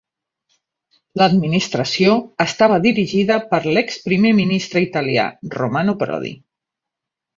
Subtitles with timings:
[1.21, 2.15] L'administració
[2.45, 5.27] estava dirigida per l'ex primer ministre italià
[5.57, 6.33] Romano Prodi.